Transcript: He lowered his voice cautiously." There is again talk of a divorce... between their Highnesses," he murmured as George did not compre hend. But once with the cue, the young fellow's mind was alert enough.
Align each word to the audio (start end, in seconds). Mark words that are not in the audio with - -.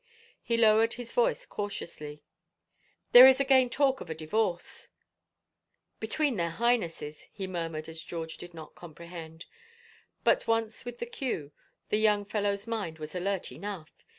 He 0.41 0.57
lowered 0.57 0.93
his 0.93 1.11
voice 1.13 1.45
cautiously." 1.45 2.23
There 3.11 3.27
is 3.27 3.39
again 3.39 3.69
talk 3.69 4.01
of 4.01 4.09
a 4.09 4.15
divorce... 4.15 4.87
between 5.99 6.37
their 6.37 6.49
Highnesses," 6.49 7.27
he 7.31 7.45
murmured 7.45 7.87
as 7.87 8.01
George 8.03 8.37
did 8.37 8.55
not 8.55 8.73
compre 8.73 9.05
hend. 9.05 9.45
But 10.23 10.47
once 10.47 10.85
with 10.85 10.97
the 10.97 11.05
cue, 11.05 11.51
the 11.89 11.97
young 11.99 12.25
fellow's 12.25 12.65
mind 12.65 12.97
was 12.97 13.13
alert 13.13 13.51
enough. 13.51 13.93